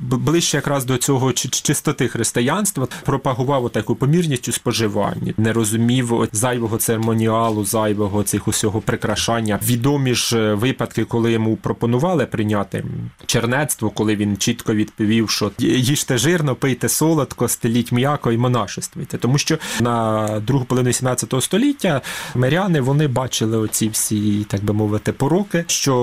ближче 0.00 0.56
якраз 0.56 0.84
до 0.84 0.98
цього 0.98 1.32
чи- 1.32 1.48
чи- 1.48 1.62
чистоти 1.62 2.08
християнства, 2.08 2.88
пропагував 3.04 3.70
таку 3.70 3.94
помірність 3.94 4.48
у 4.48 4.52
споживанні, 4.52 5.34
не 5.36 5.52
розумів 5.52 6.28
зайвого 6.32 6.76
церемоніалу, 6.78 7.64
зайвого 7.64 8.11
цих 8.22 8.48
усього 8.48 8.80
прикрашання. 8.80 9.60
Відомі 9.66 10.14
ж 10.14 10.38
е, 10.38 10.54
випадки, 10.54 11.04
коли 11.04 11.32
йому 11.32 11.56
пропонували 11.56 12.26
прийняти 12.26 12.84
чернецтво, 13.26 13.90
коли 13.90 14.16
він 14.16 14.36
чітко 14.36 14.74
відповів, 14.74 15.30
що 15.30 15.50
їжте 15.58 16.18
жирно, 16.18 16.54
пийте 16.54 16.88
солодко, 16.88 17.48
стеліть 17.48 17.92
м'яко 17.92 18.32
і 18.32 18.36
монашествуйте. 18.36 19.18
Тому 19.18 19.38
що 19.38 19.58
на 19.80 20.26
другу 20.40 20.64
половину 20.64 20.92
17 20.92 21.34
століття 21.40 22.00
миряни 22.34 22.80
вони 22.80 23.08
бачили 23.08 23.58
оці 23.58 23.88
всі, 23.88 24.46
так 24.48 24.64
би 24.64 24.74
мовити, 24.74 25.12
пороки, 25.12 25.64
що 25.66 25.94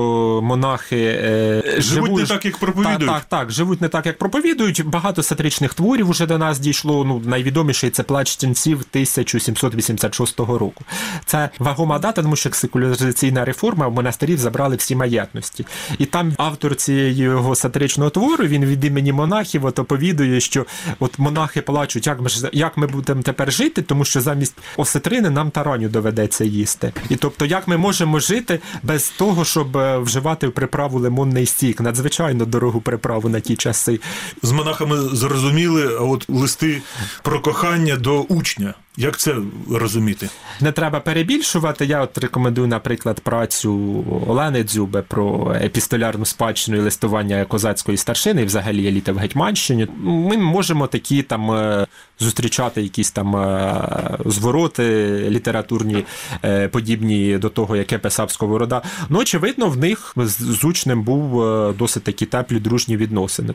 монахи 0.44 1.20
е, 1.24 1.76
Живуть 1.78 2.22
не 2.22 2.26
так, 2.26 2.46
як 2.46 2.58
проповідують. 2.58 3.00
Так, 3.00 3.10
так, 3.10 3.24
так, 3.24 3.52
живуть 3.52 3.82
не 3.82 3.88
так, 3.88 4.06
як 4.06 4.18
проповідують. 4.18 4.86
Багато 4.86 5.24
сатиричних 5.24 5.74
творів 5.74 6.10
уже 6.10 6.26
до 6.26 6.38
нас 6.38 6.60
дійшло. 6.60 7.06
Ну, 7.06 7.22
найвідоміший 7.26 7.90
це 7.90 8.04
плач 8.04 8.38
ченців 8.38 8.78
1786 8.92 10.40
року. 10.40 10.84
Це 11.26 11.50
вагома 11.60 11.99
дата, 12.00 12.22
тому 12.22 12.36
що 12.36 12.50
секуляризаційна 12.52 13.46
реформа 13.46 13.88
в 13.88 13.94
монастирів 13.94 14.38
забрали 14.38 14.76
всі 14.76 14.96
маєтності. 14.96 15.66
І 15.98 16.06
там 16.06 16.34
автор 16.38 16.76
цієї 16.76 17.16
його 17.16 17.56
сатиричного 17.56 18.10
твору, 18.10 18.46
він 18.46 18.66
від 18.66 18.86
імені 18.86 19.14
монахів 19.14 19.66
от 19.66 19.80
оповідує, 19.80 20.40
що 20.40 20.66
от 21.00 21.20
монахи 21.20 21.62
плачуть, 21.62 22.08
як 22.08 22.22
ми 22.22 22.30
ж 22.30 22.50
як 22.54 22.78
ми 22.78 22.88
будемо 22.88 23.22
тепер 23.22 23.52
жити, 23.52 23.82
тому 23.82 24.06
що 24.06 24.22
замість 24.22 24.58
осетрини 24.78 25.30
нам 25.30 25.52
тараню 25.52 25.90
доведеться 25.90 26.44
їсти. 26.44 26.94
І 27.10 27.16
тобто, 27.16 27.46
як 27.46 27.68
ми 27.68 27.78
можемо 27.78 28.20
жити 28.20 28.60
без 28.84 29.10
того, 29.10 29.46
щоб 29.46 29.78
е, 29.78 29.98
вживати 29.98 30.48
в 30.48 30.52
приправу 30.52 31.00
лимонний 31.00 31.46
сік, 31.46 31.82
надзвичайно 31.82 32.46
дорогу 32.46 32.82
приправу 32.82 33.30
на 33.30 33.40
ті 33.40 33.56
часи. 33.56 34.00
З 34.44 34.52
монахами 34.52 34.98
зрозуміли, 34.98 35.98
а 36.00 36.04
от 36.04 36.26
листи 36.30 36.82
про 37.24 37.42
кохання 37.42 37.96
до 37.96 38.22
учня. 38.22 38.74
Як 39.00 39.18
це 39.18 39.36
розуміти? 39.72 40.30
Не 40.62 40.72
треба 40.72 41.00
перебільшувати. 41.00 41.86
Я 41.86 42.02
от 42.02 42.18
рекомендую, 42.18 42.68
наприклад, 42.68 43.20
працю 43.20 44.06
Олени 44.28 44.64
Дзюби 44.64 45.02
про 45.02 45.56
епістолярну 45.62 46.26
спадщину 46.26 46.78
і 46.78 46.80
листування 46.80 47.46
козацької 47.46 47.98
старшини, 47.98 48.42
і 48.42 48.46
взагалі 48.46 48.88
еліти 48.88 49.12
в 49.12 49.18
Гетьманщині. 49.18 49.88
Ми 50.04 50.38
можемо 50.38 50.88
такі 50.88 51.24
там 51.24 51.52
е, 51.52 51.88
зустрічати 52.20 52.82
якісь 52.82 53.12
там 53.12 53.36
е, 53.36 54.18
звороти 54.26 54.84
літературні, 55.30 56.06
е, 56.46 56.68
подібні 56.68 57.38
до 57.38 57.50
того, 57.50 57.76
яке 57.76 57.98
писав 57.98 58.32
Сковорода. 58.32 58.82
Ну, 59.10 59.20
очевидно, 59.20 59.68
в 59.68 59.78
них 59.78 60.14
з 60.28 60.64
учнем 60.64 61.04
був 61.04 61.44
е, 61.44 61.74
досить 61.74 62.04
такі 62.04 62.26
теплі 62.26 62.60
дружні 62.60 62.98
відносини. 62.98 63.54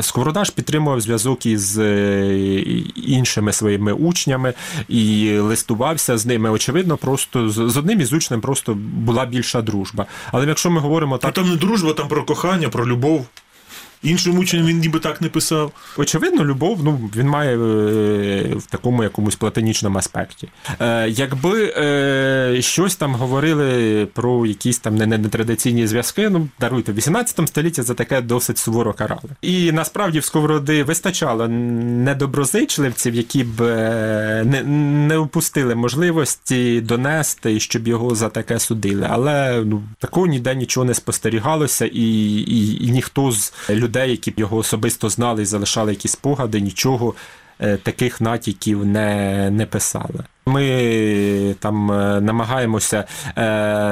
Сковорода 0.00 0.44
ж 0.44 0.52
підтримував 0.52 1.00
зв'язок 1.00 1.46
із 1.46 1.80
іншими 2.96 3.52
своїми 3.52 3.92
учнями 3.92 4.54
і 4.88 5.38
листувався 5.38 6.18
з 6.18 6.26
ними. 6.26 6.50
Очевидно, 6.50 6.96
просто 6.96 7.48
з 7.48 7.76
одним 7.76 8.00
із 8.00 8.12
учнем 8.12 8.40
просто 8.40 8.74
була 8.74 9.26
більша 9.26 9.62
дружба. 9.62 10.06
Але 10.32 10.46
якщо 10.46 10.70
ми 10.70 10.80
говоримо 10.80 11.18
А 11.22 11.30
там 11.30 11.50
не 11.50 11.56
дружба, 11.56 11.92
там 11.92 12.08
про 12.08 12.24
кохання, 12.24 12.68
про 12.68 12.86
любов. 12.86 13.26
Іншим 14.02 14.38
учням 14.38 14.66
він 14.66 14.78
ніби 14.78 14.98
так 14.98 15.20
не 15.20 15.28
писав. 15.28 15.72
Очевидно, 15.96 16.44
любов 16.44 16.80
ну, 16.84 17.10
він 17.16 17.26
має 17.26 17.56
е, 17.56 18.54
в 18.56 18.66
такому 18.66 19.02
якомусь 19.02 19.36
платонічному 19.36 19.98
аспекті. 19.98 20.48
Е, 20.80 21.08
якби 21.08 21.74
е, 21.76 22.56
щось 22.62 22.96
там 22.96 23.14
говорили 23.14 24.06
про 24.06 24.46
якісь 24.46 24.78
там 24.78 24.96
не- 24.96 25.06
не- 25.06 25.18
нетрадиційні 25.18 25.86
зв'язки, 25.86 26.28
ну 26.30 26.48
даруйте, 26.60 26.92
в 26.92 26.94
18 26.94 27.48
столітті 27.48 27.82
за 27.82 27.94
таке 27.94 28.20
досить 28.20 28.58
суворо 28.58 28.92
карали. 28.92 29.22
І 29.42 29.72
насправді 29.72 30.18
в 30.18 30.24
Сковороди 30.24 30.82
вистачало 30.84 31.48
недоброзичливців, 31.48 33.14
які 33.14 33.44
б 33.44 33.62
е, 33.62 34.42
не, 34.46 34.62
не 35.08 35.18
упустили 35.18 35.74
можливості 35.74 36.80
донести, 36.80 37.60
щоб 37.60 37.88
його 37.88 38.14
за 38.14 38.28
таке 38.28 38.58
судили. 38.58 39.06
Але 39.10 39.62
ну, 39.66 39.82
такого 39.98 40.26
ніде 40.26 40.54
нічого 40.54 40.86
не 40.86 40.94
спостерігалося, 40.94 41.86
і, 41.86 42.02
і, 42.34 42.86
і 42.86 42.90
ніхто 42.90 43.32
з 43.32 43.52
людей, 43.70 43.89
які 43.98 44.30
б 44.30 44.34
його 44.38 44.56
особисто 44.56 45.08
знали 45.08 45.42
і 45.42 45.46
залишали 45.46 45.92
якісь 45.92 46.12
спогади, 46.12 46.60
нічого 46.60 47.14
е, 47.60 47.76
таких 47.76 48.20
натяків 48.20 48.84
не, 48.84 49.50
не 49.50 49.66
писали. 49.66 50.24
Ми 50.46 51.54
там 51.60 51.92
е, 51.92 52.20
намагаємося 52.20 53.04
е, 53.36 53.42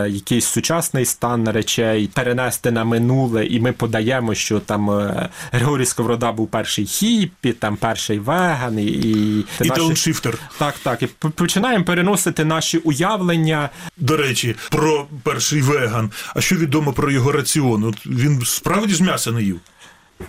якийсь 0.08 0.46
сучасний 0.46 1.04
стан 1.04 1.48
речей 1.48 2.10
перенести 2.14 2.70
на 2.70 2.84
минуле, 2.84 3.46
і 3.46 3.60
ми 3.60 3.72
подаємо, 3.72 4.34
що 4.34 4.60
там 4.60 4.90
е, 4.90 5.28
Григорій 5.52 5.86
Сковорода 5.86 6.32
був 6.32 6.48
перший 6.48 6.86
хіппі, 6.86 7.52
там 7.52 7.76
перший 7.76 8.18
веган, 8.18 8.78
і, 8.78 8.84
і, 8.86 9.44
І 9.60 9.68
дауншифтер. 9.68 10.38
так, 10.58 10.74
так. 10.82 11.02
І 11.02 11.06
починаємо 11.30 11.84
переносити 11.84 12.44
наші 12.44 12.78
уявлення 12.78 13.68
До 13.96 14.16
речі, 14.16 14.56
про 14.70 15.06
перший 15.22 15.62
веган. 15.62 16.10
А 16.34 16.40
що 16.40 16.56
відомо 16.56 16.92
про 16.92 17.10
його 17.10 17.32
раціон? 17.32 17.84
От 17.84 18.06
він 18.06 18.42
справді 18.44 18.94
ж 18.94 19.02
м'яса 19.02 19.32
не 19.32 19.42
їв. 19.42 19.60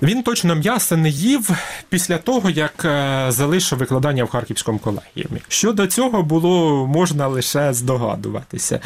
Він 0.02 0.24
точно 0.24 0.56
м'яса 0.56 0.98
не 0.98 1.10
їв 1.10 1.50
після 1.90 2.18
того, 2.18 2.50
як 2.50 2.86
е, 2.86 3.26
залишив 3.30 3.80
викладання 3.80 4.24
в 4.24 4.30
Харківському 4.30 4.80
колегіумі. 4.80 5.42
Щодо 5.48 5.88
цього 5.88 6.24
було 6.24 6.88
можна 6.88 7.28
лише 7.28 7.74
здогадуватися. 7.74 8.80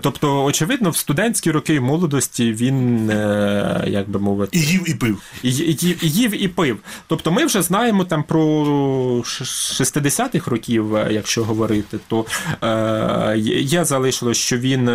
Тобто, 0.00 0.44
очевидно, 0.44 0.90
в 0.90 0.96
студентські 0.96 1.50
роки 1.50 1.80
молодості 1.80 2.52
він, 2.52 3.10
е, 3.10 3.84
як 3.86 4.10
би 4.10 4.20
мовити, 4.20 4.58
І 4.58 4.60
їв, 4.62 4.90
і 4.90 4.94
пив. 4.94 5.22
і, 5.42 5.50
і, 5.50 5.88
і- 5.88 5.98
і 6.02 6.10
їв 6.10 6.42
і 6.44 6.48
пив. 6.48 6.78
Тобто 7.06 7.32
ми 7.32 7.44
вже 7.46 7.62
знаємо 7.62 8.04
там 8.04 8.22
про 8.22 9.22
60-х 9.24 10.50
років, 10.50 10.96
е, 10.96 11.08
якщо 11.10 11.44
говорити, 11.44 11.98
то 12.08 12.24
е, 12.62 13.34
є 13.62 13.84
залишилось, 13.84 14.36
що 14.36 14.58
він 14.58 14.90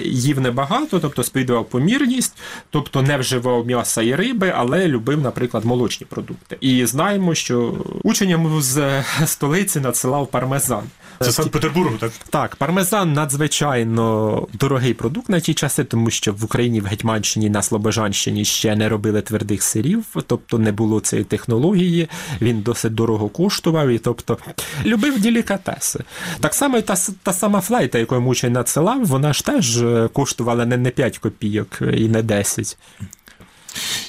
їв 0.00 0.40
небагато, 0.40 0.98
тобто 1.00 1.22
сповідував 1.24 1.64
помірність, 1.64 2.36
тобто 2.70 3.02
не 3.02 3.16
вживав 3.18 3.66
м'яса 3.66 4.02
і 4.02 4.14
риби, 4.14 4.45
але 4.56 4.88
любив, 4.88 5.20
наприклад, 5.20 5.64
молочні 5.64 6.06
продукти. 6.06 6.56
І 6.60 6.86
знаємо, 6.86 7.34
що 7.34 7.74
учень 8.02 8.60
з 8.60 8.78
е, 8.78 9.04
столиці 9.26 9.80
надсилав 9.80 10.26
пармезан. 10.26 10.82
Це 11.20 11.32
Санкт-Петербургу, 11.32 11.96
так? 11.98 12.12
Так, 12.30 12.56
пармезан 12.56 13.12
надзвичайно 13.12 14.46
дорогий 14.52 14.94
продукт 14.94 15.28
на 15.28 15.40
ті 15.40 15.54
часи, 15.54 15.84
тому 15.84 16.10
що 16.10 16.32
в 16.32 16.44
Україні, 16.44 16.80
в 16.80 16.84
Гетьманщині, 16.84 17.50
на 17.50 17.62
Слобожанщині 17.62 18.44
ще 18.44 18.76
не 18.76 18.88
робили 18.88 19.22
твердих 19.22 19.62
сирів, 19.62 20.04
тобто 20.26 20.58
не 20.58 20.72
було 20.72 21.00
цієї 21.00 21.24
технології. 21.24 22.08
Він 22.40 22.60
досить 22.60 22.94
дорого 22.94 23.28
коштував, 23.28 23.88
і 23.88 23.98
тобто 23.98 24.38
любив 24.84 25.20
делікатеси. 25.20 26.04
Так 26.40 26.54
само 26.54 26.78
і 26.78 26.82
та, 26.82 26.94
та 27.22 27.32
сама 27.32 27.60
флейта, 27.60 27.98
яку 27.98 28.14
йому 28.14 28.30
учень 28.30 28.52
надсилав, 28.52 29.04
вона 29.04 29.32
ж 29.32 29.44
теж 29.44 29.82
е, 29.82 30.08
коштувала 30.12 30.66
не, 30.66 30.76
не 30.76 30.90
5 30.90 31.18
копійок 31.18 31.78
і 31.96 32.08
не 32.08 32.22
10. 32.22 32.78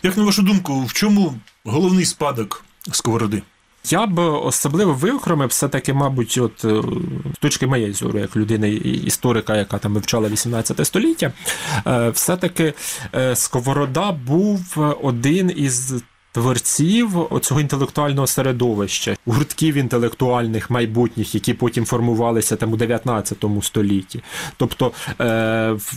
Як 0.04 0.18
на 0.18 0.24
вашу 0.24 0.42
думку, 0.42 0.86
в 0.86 0.94
чому 0.94 1.34
головний 1.64 2.06
спадок 2.06 2.64
сковороди? 2.92 3.42
Я 3.92 4.06
б 4.06 4.20
особливо 4.20 4.94
виокремив 4.94 5.50
все-таки, 5.50 5.94
мабуть, 5.94 6.38
от 6.38 6.66
е, 6.66 6.82
з 7.36 7.40
точки 7.40 7.68
моєї 7.68 7.94
зору, 7.94 8.20
як 8.20 8.36
людини 8.36 8.72
історика, 8.72 9.58
яка 9.58 9.78
там 9.78 9.94
вивчала 9.94 10.30
18 10.30 10.88
століття, 10.88 11.32
е, 11.88 12.10
все-таки 12.10 12.74
е, 13.16 13.36
Сковорода 13.36 14.12
був 14.12 14.78
один 15.02 15.54
із 15.56 15.94
творців 16.32 17.34
оцього 17.34 17.62
інтелектуального 17.62 18.28
середовища, 18.28 19.16
гуртків 19.26 19.76
інтелектуальних 19.76 20.70
майбутніх, 20.70 21.36
які 21.36 21.54
потім 21.54 21.86
формувалися 21.86 22.56
там 22.56 22.74
у 22.74 22.78
19 22.78 23.46
столітті. 23.62 24.24
Тобто 24.58 24.92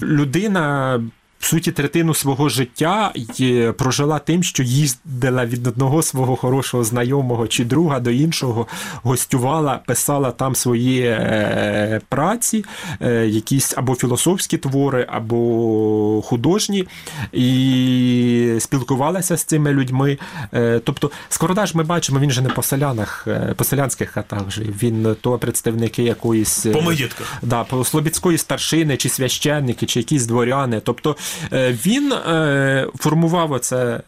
людина 0.02 1.00
в 1.40 1.46
суті 1.46 1.72
третину 1.72 2.14
свого 2.14 2.48
життя 2.48 3.12
й 3.14 3.72
прожила 3.78 4.18
тим, 4.18 4.42
що 4.42 4.62
їздила 4.62 5.46
від 5.46 5.66
одного 5.66 6.02
свого 6.02 6.36
хорошого 6.36 6.84
знайомого 6.84 7.48
чи 7.48 7.64
друга 7.64 8.00
до 8.00 8.10
іншого, 8.10 8.66
гостювала, 9.02 9.80
писала 9.86 10.30
там 10.30 10.54
свої 10.54 11.00
е, 11.00 12.00
праці, 12.08 12.64
е, 13.00 13.26
якісь 13.26 13.74
або 13.76 13.94
філософські 13.94 14.58
твори, 14.58 15.06
або 15.10 16.22
художні, 16.26 16.86
і 17.32 18.56
спілкувалася 18.58 19.36
з 19.36 19.44
цими 19.44 19.72
людьми. 19.72 20.18
Е, 20.54 20.80
тобто, 20.84 21.10
Скородаж 21.28 21.74
ми 21.74 21.82
бачимо, 21.82 22.20
він 22.20 22.30
же 22.30 22.42
не 22.42 22.48
по 22.48 22.62
селянах, 22.62 23.24
е, 23.28 23.54
по 23.56 23.64
селянських 23.64 24.10
хатах 24.10 24.50
жив. 24.50 24.74
Він 24.82 25.16
то 25.20 25.38
представники 25.38 26.02
якоїсь 26.02 26.66
по 26.72 26.80
маєтках. 26.80 27.36
Да, 27.42 27.64
по 27.64 27.84
слобідської 27.84 28.38
старшини, 28.38 28.96
чи 28.96 29.08
священники, 29.08 29.86
чи 29.86 30.00
якісь 30.00 30.26
дворяни. 30.26 30.80
Тобто 30.84 31.16
Е, 31.29 31.29
він 31.52 32.12
е, 32.12 32.86
формував 32.98 33.52
оце. 33.52 34.00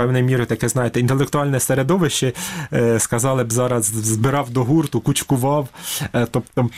Певною 0.00 0.24
мірою 0.24 0.46
таке, 0.46 0.68
знаєте, 0.68 1.00
інтелектуальне 1.00 1.60
середовище, 1.60 2.32
е, 2.72 3.00
сказали 3.00 3.44
б 3.44 3.52
зараз, 3.52 3.84
збирав 3.84 4.50
до 4.50 4.64
гурту, 4.64 5.00
кучкував. 5.00 5.68
Тобто, 6.30 6.70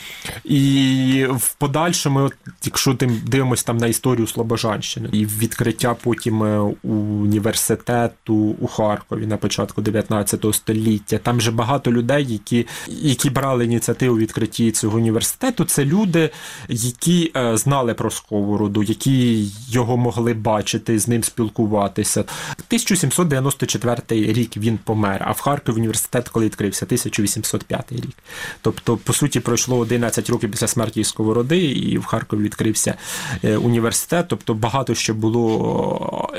І 0.43 1.25
в 1.29 1.53
подальшому, 1.53 2.31
якщо 2.63 2.93
тим 2.93 3.21
дивимося 3.25 3.65
там 3.65 3.77
на 3.77 3.87
історію 3.87 4.27
Слобожанщини, 4.27 5.09
і 5.11 5.25
відкриття 5.25 5.95
потім 6.03 6.41
університету 6.83 8.35
у 8.35 8.67
Харкові 8.67 9.25
на 9.25 9.37
початку 9.37 9.81
19 9.81 10.45
століття, 10.53 11.17
там 11.17 11.41
же 11.41 11.51
багато 11.51 11.91
людей, 11.91 12.25
які 12.29 12.67
які 12.87 13.29
брали 13.29 13.65
ініціативу 13.65 14.17
відкритті 14.17 14.71
цього 14.71 14.97
університету, 14.97 15.65
це 15.65 15.85
люди, 15.85 16.29
які 16.69 17.31
знали 17.53 17.93
про 17.93 18.11
сковороду, 18.11 18.83
які 18.83 19.47
його 19.69 19.97
могли 19.97 20.33
бачити, 20.33 20.99
з 20.99 21.07
ним 21.07 21.23
спілкуватися. 21.23 22.19
1700 22.19 23.12
1794 23.19 24.33
рік 24.33 24.57
він 24.57 24.79
помер, 24.83 25.23
а 25.27 25.31
в 25.31 25.39
Харкові 25.39 25.75
університет, 25.75 26.29
коли 26.29 26.45
відкрився, 26.45 26.85
1805 26.85 27.91
рік. 27.91 28.17
Тобто, 28.61 28.97
по 28.97 29.13
суті, 29.13 29.39
пройшло 29.39 29.77
11 29.77 30.29
років 30.29 30.51
після 30.51 30.67
смерті 30.67 31.03
Сковороди, 31.03 31.59
і 31.59 31.97
в 31.97 32.05
Харкові 32.05 32.41
відкрився 32.41 32.95
е, 33.43 33.57
університет. 33.57 34.25
Тобто 34.27 34.53
багато 34.53 34.95
ще 34.95 35.13
було 35.13 36.29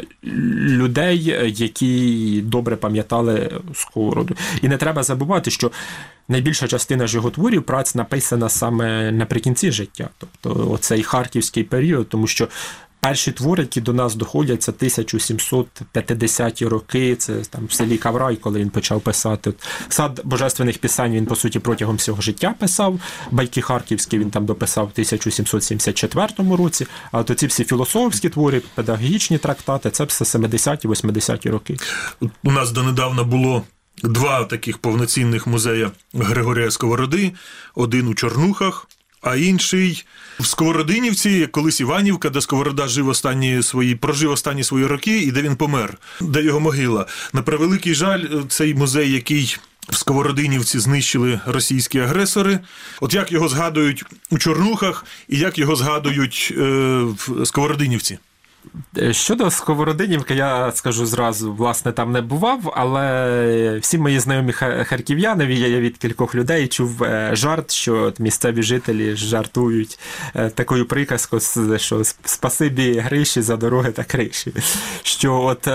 людей, 0.67 1.37
які 1.57 2.43
добре 2.45 2.77
пам'ятали 2.77 3.61
Сковороду. 3.75 4.35
І 4.63 4.69
не 4.69 4.77
треба 4.77 5.03
забувати, 5.03 5.51
що. 5.51 5.71
Найбільша 6.29 6.69
частина 6.69 7.07
ж 7.07 7.17
його 7.17 7.31
творів 7.31 7.63
праць 7.63 7.95
написана 7.95 8.49
саме 8.49 9.13
наприкінці 9.13 9.73
життя, 9.73 10.09
тобто 10.19 10.71
оцей 10.71 11.03
харківський 11.03 11.65
період, 11.65 12.09
тому 12.09 12.27
що 12.27 12.49
Перші 13.05 13.33
твори, 13.33 13.63
які 13.63 13.81
до 13.81 13.93
нас 13.93 14.15
доходять, 14.15 14.63
це 14.63 14.73
1750-ті 14.73 16.67
роки. 16.67 17.17
Це 17.17 17.35
там 17.35 17.67
в 17.67 17.73
селі 17.73 17.99
Каврай, 17.99 18.37
коли 18.37 18.61
він 18.61 18.71
почав 18.71 19.01
писати. 19.01 19.53
Сад 19.89 20.21
божественних 20.25 20.79
пісень 20.79 21.13
він, 21.13 21.27
по 21.27 21.37
суті, 21.37 21.59
протягом 21.59 21.97
всього 21.97 22.23
життя 22.23 22.55
писав. 22.59 23.01
Байки 23.31 23.63
Харківські 23.63 24.19
він 24.19 24.31
там 24.31 24.47
дописав 24.47 24.85
в 24.85 24.91
1774 24.93 26.29
році. 26.57 26.87
А 27.13 27.23
то 27.23 27.35
ці 27.35 27.47
всі 27.47 27.65
філософські 27.65 28.29
твори, 28.29 28.63
педагогічні 28.75 29.39
трактати, 29.39 29.91
це 29.91 30.05
все 30.05 30.39
70-ті, 30.39 30.89
80-ті 30.89 31.51
роки. 31.51 31.77
У 32.45 32.53
нас 32.53 32.73
донедавна 32.73 33.23
було. 33.23 33.63
Два 34.03 34.45
таких 34.45 34.79
повноцінних 34.79 35.47
музея 35.47 35.91
Григорія 36.15 36.71
Сковороди, 36.71 37.33
один 37.75 38.09
у 38.09 38.15
Чорнухах, 38.15 38.87
а 39.25 39.37
інший 39.37 40.05
в 40.41 40.47
Сковородинівці, 40.47 41.47
колись 41.47 41.81
Іванівка, 41.81 42.31
де 42.31 42.41
Сковорода 42.41 42.89
жив 42.89 43.09
останні 43.09 43.63
свої, 43.63 43.95
прожив 43.95 44.31
останні 44.31 44.65
свої 44.65 44.87
роки, 44.87 45.19
і 45.19 45.33
де 45.33 45.43
він 45.43 45.57
помер, 45.57 45.99
де 46.21 46.43
його 46.43 46.61
могила. 46.61 47.07
На 47.33 47.43
превеликий 47.43 47.95
жаль, 47.95 48.25
цей 48.49 48.75
музей, 48.75 49.13
який. 49.13 49.57
В 49.89 49.97
Сковородинівці 49.97 50.79
знищили 50.79 51.41
російські 51.47 51.99
агресори. 51.99 52.61
От 53.01 53.15
як 53.15 53.33
його 53.33 53.49
згадують 53.49 54.05
у 54.31 54.39
Чорнухах, 54.39 55.05
і 55.29 55.39
як 55.39 55.59
його 55.59 55.77
згадують 55.77 56.55
е, 56.57 56.63
в 57.03 57.47
Сковородинівці? 57.47 58.19
Е, 58.99 59.13
щодо 59.13 59.51
Сковородинівки, 59.51 60.35
я 60.35 60.73
скажу 60.73 61.07
зразу, 61.07 61.53
власне, 61.53 61.93
там 61.93 62.13
не 62.13 62.21
бував, 62.21 62.73
але 62.77 63.79
всі 63.83 63.99
мої 63.99 64.21
знайомі 64.21 64.53
харків'яни, 64.53 65.55
я 65.55 65.81
від 65.81 65.97
кількох 65.97 66.35
людей 66.35 66.69
чув 66.69 67.05
е, 67.05 67.31
жарт, 67.33 67.71
що 67.71 68.13
місцеві 68.19 68.63
жителі 68.63 69.17
жартують 69.17 69.99
е, 70.35 70.51
такою 70.51 70.87
приказкою, 70.87 71.43
що 71.79 72.03
спасибі 72.25 72.99
гриші 72.99 73.43
за 73.43 73.57
дороги 73.57 73.93
та 73.93 74.05
криші. 74.05 74.53
Що 75.03 75.41
от, 75.41 75.69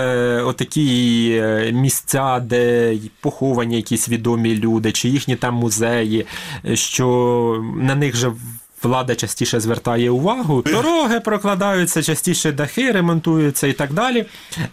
от 0.46 0.56
такі 0.56 1.42
місця, 1.72 2.40
де 2.40 2.94
поховані 3.20 3.76
якісь 3.76 4.08
відомі 4.08 4.56
люди, 4.56 4.92
чи 4.92 5.08
їхні 5.08 5.36
там 5.36 5.54
музеї, 5.54 6.26
що 6.74 7.64
на 7.76 7.94
них 7.94 8.16
же 8.16 8.32
влада 8.82 9.14
частіше 9.14 9.60
звертає 9.60 10.10
увагу. 10.10 10.62
Дороги 10.62 11.20
прокладаються, 11.20 12.02
частіше 12.02 12.52
дахи 12.52 12.92
ремонтуються 12.92 13.66
і 13.66 13.72
так 13.72 13.92
далі. 13.92 14.26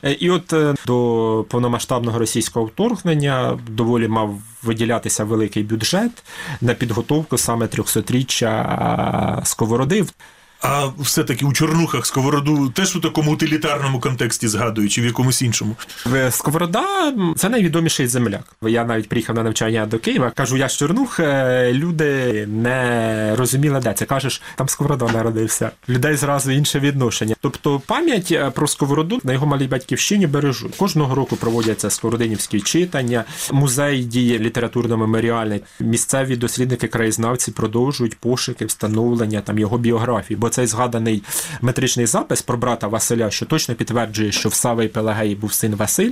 Е, 0.04 0.12
і 0.12 0.30
от 0.30 0.54
е, 0.54 0.76
до 0.86 1.46
повномасштабного 1.50 2.20
російського 2.20 2.66
вторгнення 2.66 3.60
доволі 3.70 4.08
мав 4.08 4.40
виділятися 4.64 5.24
великий 5.24 5.64
бюджет 5.64 6.24
на 6.62 6.74
підготовку 6.74 7.38
саме 7.38 7.66
300-річчя 7.66 9.46
сковороди. 9.46 10.06
А 10.62 10.88
все-таки 11.00 11.46
у 11.46 11.54
Чорнухах 11.54 12.06
Сковороду 12.06 12.70
теж 12.70 12.96
у 12.96 13.00
такому 13.00 13.34
утилітарному 13.34 14.00
контексті 14.00 14.48
згадують, 14.48 14.92
чи 14.92 15.02
в 15.02 15.06
якомусь 15.06 15.42
іншому? 15.42 15.76
Сковорода 16.30 17.14
це 17.36 17.50
найвідоміший 17.50 18.08
земляк. 18.08 18.56
Я 18.62 18.86
навіть 18.86 19.10
приїхав 19.10 19.36
на 19.36 19.44
навчання 19.44 19.86
до 19.86 20.00
Києва. 20.00 20.32
Кажу, 20.36 20.58
я 20.58 20.70
з 20.70 20.78
Чорнух. 20.78 21.20
Е, 21.20 21.74
люди 21.74 22.46
не 22.48 23.36
розуміли, 23.36 23.80
де 23.80 23.94
це 23.94 24.06
кажеш, 24.06 24.42
там 24.56 24.70
Сковорода 24.70 25.08
народився. 25.14 25.72
Людей 25.90 26.16
зразу 26.16 26.52
інше 26.52 26.80
відношення. 26.80 27.36
Тобто 27.42 27.82
пам'ять 27.86 28.32
е, 28.32 28.52
про 28.52 28.68
Сковороду 28.68 29.20
на 29.24 29.34
його 29.34 29.46
малій 29.46 29.68
батьківщині 29.68 30.28
бережуть. 30.28 30.76
Кожного 30.76 31.16
року 31.16 31.36
проводяться 31.36 31.90
сковородинівські 31.90 32.62
читання, 32.62 33.24
музей 33.52 34.04
діє 34.04 34.40
літературно-меморіальний. 34.40 35.60
Місцеві 35.80 36.36
дослідники 36.36 36.88
краєзнавці 36.88 37.52
продовжують 37.52 38.18
пошуки, 38.18 38.66
встановлення 38.66 39.42
там 39.42 39.60
його 39.60 39.78
біографії 39.78 40.38
бо 40.38 40.52
цей 40.58 40.68
згаданий 40.68 41.24
метричний 41.62 42.06
запис 42.06 42.42
про 42.42 42.58
брата 42.58 42.88
Василя, 42.88 43.32
що 43.32 43.46
точно 43.46 43.76
підтверджує, 43.76 44.32
що 44.32 44.50
в 44.50 44.54
Сави 44.54 44.86
і 44.86 44.88
Пелагеї 44.88 45.36
був 45.36 45.54
син 45.54 45.76
Василь 45.76 46.12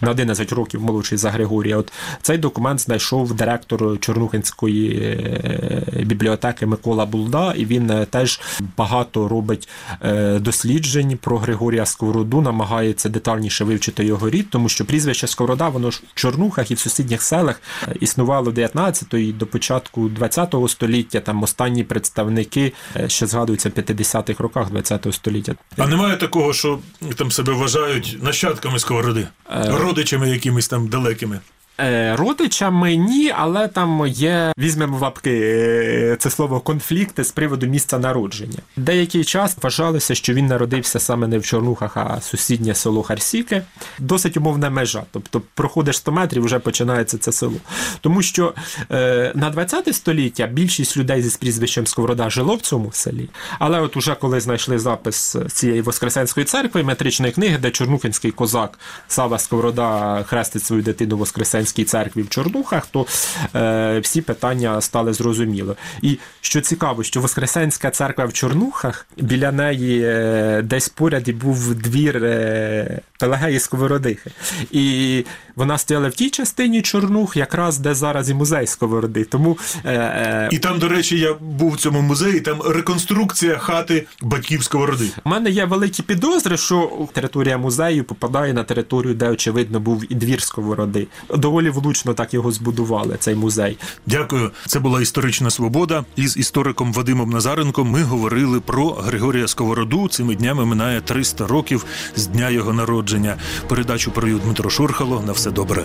на 0.00 0.10
11 0.10 0.52
років 0.52 0.82
молодший 0.82 1.18
за 1.18 1.30
Григорія. 1.30 1.76
От 1.76 1.92
цей 2.22 2.38
документ 2.38 2.80
знайшов 2.80 3.34
директор 3.34 4.00
Чорнухинської 4.00 4.98
е, 4.98 6.04
бібліотеки 6.04 6.66
Микола 6.66 7.06
Булда, 7.06 7.52
і 7.52 7.64
він 7.64 7.90
е, 7.90 8.04
теж 8.04 8.40
багато 8.76 9.28
робить 9.28 9.68
е, 10.02 10.38
досліджень 10.38 11.18
про 11.20 11.38
Григорія 11.38 11.86
Сковороду, 11.86 12.40
намагається 12.40 13.08
детальніше 13.08 13.64
вивчити 13.64 14.04
його 14.04 14.30
рід, 14.30 14.50
тому 14.50 14.68
що 14.68 14.84
прізвище 14.84 15.26
Сковорода, 15.26 15.68
воно 15.68 15.90
ж 15.90 16.02
в 16.14 16.14
Чорнухах 16.14 16.70
і 16.70 16.74
в 16.74 16.78
сусідніх 16.78 17.22
селах 17.22 17.60
існувало 18.00 18.50
19-го 18.50 19.18
і 19.18 19.32
до 19.32 19.46
початку 19.46 20.08
20-го 20.08 20.68
століття. 20.68 21.20
Там 21.20 21.42
останні 21.42 21.84
представники, 21.84 22.72
що 23.06 23.26
згадуються 23.26 23.70
50-х 23.76 24.42
роках 24.42 24.68
ХХ 24.68 25.12
століття. 25.12 25.54
А 25.78 25.86
немає 25.86 26.16
такого, 26.16 26.52
що 26.52 26.78
там 27.16 27.30
себе 27.30 27.52
вважають 27.52 28.18
нащадками 28.22 28.78
сковороди, 28.78 29.28
е... 29.50 29.70
родичами 29.70 30.30
якимись 30.30 30.68
там 30.68 30.88
далекими. 30.88 31.40
Е, 31.80 32.16
родичами 32.16 32.96
ні, 32.96 33.32
але 33.36 33.68
там 33.68 34.06
є, 34.06 34.52
візьмемо 34.58 34.98
лапки 34.98 35.30
е, 35.30 36.16
це 36.18 36.30
слово 36.30 36.60
конфлікти 36.60 37.24
з 37.24 37.30
приводу 37.30 37.66
місця 37.66 37.98
народження. 37.98 38.58
Деякий 38.76 39.24
час 39.24 39.56
вважалося, 39.62 40.14
що 40.14 40.34
він 40.34 40.46
народився 40.46 41.00
саме 41.00 41.26
не 41.26 41.38
в 41.38 41.44
Чорнухах, 41.44 41.96
а 41.96 42.20
сусіднє 42.20 42.74
село 42.74 43.02
Харсіки. 43.02 43.62
Досить 43.98 44.36
умовна 44.36 44.70
межа. 44.70 45.02
Тобто 45.10 45.42
проходиш 45.54 45.96
100 45.96 46.12
метрів, 46.12 46.44
вже 46.44 46.58
починається 46.58 47.18
це 47.18 47.32
село. 47.32 47.56
Тому 48.00 48.22
що 48.22 48.54
е, 48.90 49.32
на 49.34 49.50
20 49.50 49.94
століття 49.94 50.46
більшість 50.46 50.96
людей 50.96 51.22
зі 51.22 51.38
прізвищем 51.38 51.86
Сковорода 51.86 52.30
жило 52.30 52.54
в 52.54 52.60
цьому 52.60 52.92
селі. 52.92 53.28
Але 53.58 53.80
от 53.80 53.96
уже 53.96 54.14
коли 54.14 54.40
знайшли 54.40 54.78
запис 54.78 55.36
цієї 55.52 55.80
Воскресенської 55.80 56.46
церкви, 56.46 56.82
метричної 56.82 57.32
книги, 57.32 57.58
де 57.58 57.70
Чорнухинський 57.70 58.30
козак 58.30 58.78
Сава 59.08 59.38
Сковорода 59.38 60.22
хрестить 60.28 60.64
свою 60.64 60.82
дитину 60.82 61.16
Воскресенську 61.16 61.65
Воскресенській 61.66 61.84
церкві 61.84 62.22
в 62.22 62.28
Чорнухах, 62.28 62.86
то 62.86 63.06
е, 63.54 63.98
всі 63.98 64.22
питання 64.22 64.80
стали 64.80 65.12
зрозуміли. 65.12 65.74
І 66.02 66.18
що 66.40 66.60
цікаво, 66.60 67.02
що 67.02 67.20
Воскресенська 67.20 67.90
церква 67.90 68.24
в 68.24 68.32
Чорнухах 68.32 69.06
біля 69.16 69.52
неї 69.52 70.02
е, 70.04 70.62
десь 70.62 70.88
поряд 70.88 71.28
і 71.28 71.32
був 71.32 71.74
двір 71.74 72.24
е, 72.24 73.00
Пелагеї 73.18 73.60
Сковородихи. 73.60 74.30
І 74.70 75.24
вона 75.56 75.78
стояла 75.78 76.08
в 76.08 76.14
тій 76.14 76.30
частині 76.30 76.82
Чорнух, 76.82 77.36
якраз 77.36 77.78
де 77.78 77.94
зараз 77.94 78.30
і 78.30 78.34
музей 78.34 78.66
Сковороди. 78.66 79.24
Тому 79.24 79.58
е, 79.84 79.92
е, 79.94 80.48
І 80.52 80.58
там, 80.58 80.78
до 80.78 80.88
речі, 80.88 81.18
я 81.18 81.34
був 81.34 81.72
в 81.72 81.76
цьому 81.76 82.00
музеї, 82.00 82.40
там 82.40 82.62
реконструкція 82.62 83.58
хати 83.58 84.06
батьків 84.22 84.62
сковороди. 84.64 85.08
У 85.24 85.28
мене 85.28 85.50
є 85.50 85.64
великі 85.64 86.02
підозри, 86.02 86.56
що 86.56 87.08
територія 87.12 87.58
музею 87.58 88.04
попадає 88.04 88.52
на 88.52 88.64
територію, 88.64 89.14
де 89.14 89.30
очевидно 89.30 89.80
був 89.80 90.04
і 90.12 90.14
двір 90.14 90.42
Сковороди. 90.42 91.06
Доволі 91.34 91.70
влучно 91.70 92.14
так 92.14 92.34
його 92.34 92.52
збудували, 92.52 93.16
цей 93.18 93.34
музей. 93.34 93.78
Дякую. 94.06 94.50
Це 94.66 94.80
була 94.80 95.02
історична 95.02 95.50
свобода. 95.50 96.04
Із 96.16 96.36
істориком 96.36 96.92
Вадимом 96.92 97.30
Назаренком 97.30 97.90
ми 97.90 98.02
говорили 98.02 98.60
про 98.60 98.90
Григорія 98.90 99.48
Сковороду. 99.48 100.08
Цими 100.08 100.36
днями 100.36 100.64
минає 100.64 101.00
300 101.00 101.46
років 101.46 101.84
з 102.16 102.26
дня 102.26 102.50
його 102.50 102.72
народження. 102.72 103.36
Передачу 103.68 104.10
провів 104.10 104.40
Дмитро 104.40 104.70
Шурхало. 104.70 105.22
На 105.26 105.32
все 105.46 105.52
добре. 105.52 105.84